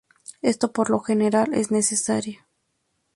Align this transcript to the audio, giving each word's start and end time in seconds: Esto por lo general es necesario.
Esto 0.41 0.73
por 0.73 0.89
lo 0.89 0.97
general 0.99 1.53
es 1.53 1.69
necesario. 1.69 2.43